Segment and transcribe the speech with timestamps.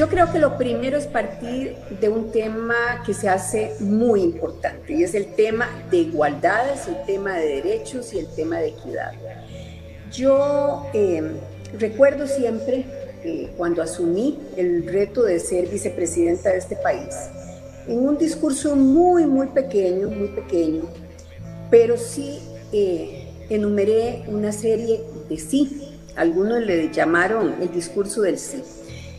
[0.00, 4.94] Yo creo que lo primero es partir de un tema que se hace muy importante
[4.94, 9.12] y es el tema de igualdades, el tema de derechos y el tema de equidad.
[10.10, 11.22] Yo eh,
[11.78, 12.86] recuerdo siempre
[13.24, 17.14] eh, cuando asumí el reto de ser vicepresidenta de este país,
[17.86, 20.84] en un discurso muy, muy pequeño, muy pequeño,
[21.70, 22.38] pero sí
[22.72, 25.98] eh, enumeré una serie de sí.
[26.16, 28.62] Algunos le llamaron el discurso del sí.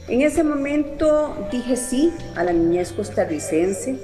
[0.07, 3.97] En ese momento dije sí a la niñez costarricense,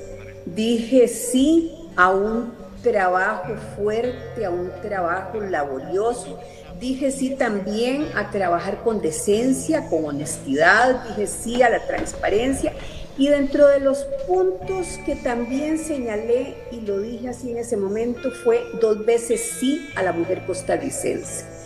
[0.45, 6.39] dije sí a un trabajo fuerte, a un trabajo laborioso,
[6.79, 12.73] dije sí también a trabajar con decencia, con honestidad, dije sí a la transparencia
[13.17, 18.29] y dentro de los puntos que también señalé y lo dije así en ese momento
[18.29, 21.56] fue dos veces sí a la mujer costarricense.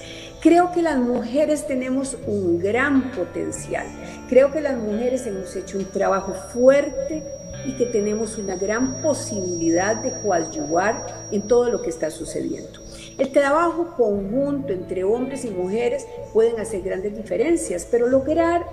[0.41, 3.85] Creo que las mujeres tenemos un gran potencial.
[4.27, 7.21] Creo que las mujeres hemos hecho un trabajo fuerte
[7.63, 12.79] y que tenemos una gran posibilidad de coadyuvar en todo lo que está sucediendo.
[13.19, 18.65] El trabajo conjunto entre hombres y mujeres pueden hacer grandes diferencias, pero lograr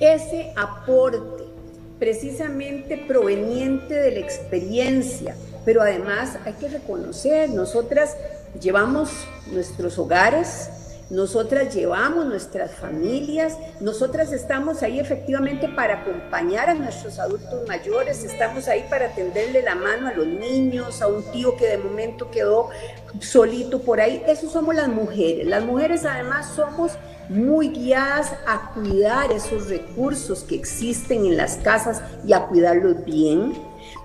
[0.00, 1.44] ese aporte
[1.98, 5.34] precisamente proveniente de la experiencia,
[5.64, 8.16] pero además hay que reconocer, nosotras
[8.60, 9.10] llevamos
[9.50, 10.70] nuestros hogares,
[11.12, 18.66] nosotras llevamos nuestras familias, nosotras estamos ahí efectivamente para acompañar a nuestros adultos mayores, estamos
[18.66, 22.70] ahí para tenderle la mano a los niños, a un tío que de momento quedó
[23.20, 24.22] solito por ahí.
[24.26, 25.46] Eso somos las mujeres.
[25.46, 26.92] Las mujeres además somos
[27.28, 33.52] muy guiadas a cuidar esos recursos que existen en las casas y a cuidarlos bien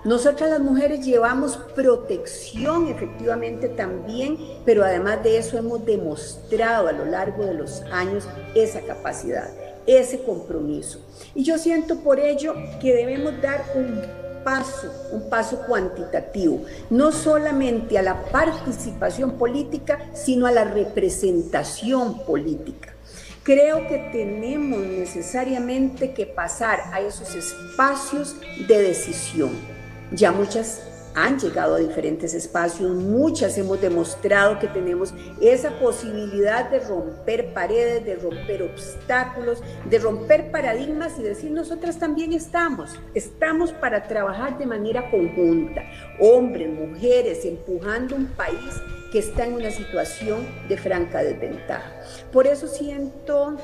[0.04, 7.04] nosotras las mujeres llevamos protección efectivamente también, pero además de eso hemos demostrado a lo
[7.04, 9.50] largo de los años esa capacidad,
[9.86, 11.00] ese compromiso.
[11.34, 14.00] Y yo siento por ello que debemos dar un
[14.44, 22.94] paso, un paso cuantitativo, no solamente a la participación política, sino a la representación política.
[23.42, 28.36] Creo que tenemos necesariamente que pasar a esos espacios
[28.68, 29.77] de decisión
[30.12, 30.82] ya muchas
[31.14, 38.04] han llegado a diferentes espacios, muchas hemos demostrado que tenemos esa posibilidad de romper paredes,
[38.04, 44.66] de romper obstáculos, de romper paradigmas y decir nosotras también estamos, estamos para trabajar de
[44.66, 45.82] manera conjunta,
[46.20, 48.80] hombres, mujeres, empujando un país
[49.10, 51.90] que está en una situación de franca desventaja.
[52.32, 53.56] Por eso siento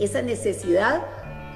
[0.00, 1.02] esa necesidad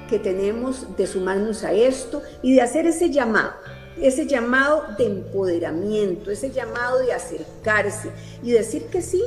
[0.09, 3.53] que tenemos de sumarnos a esto y de hacer ese llamado
[4.01, 8.09] ese llamado de empoderamiento, ese llamado de acercarse
[8.43, 9.23] y decir que sí.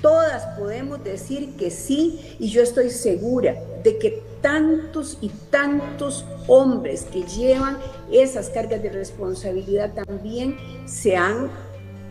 [0.00, 3.54] Todas podemos decir que sí y yo estoy segura
[3.84, 7.76] de que tantos y tantos hombres que llevan
[8.10, 10.56] esas cargas de responsabilidad también
[10.86, 11.50] se han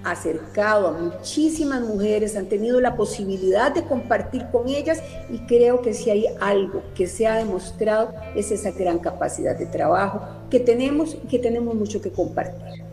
[0.03, 5.93] acercado a muchísimas mujeres, han tenido la posibilidad de compartir con ellas y creo que
[5.93, 11.15] si hay algo que se ha demostrado es esa gran capacidad de trabajo que tenemos
[11.15, 12.88] y que tenemos mucho que compartir.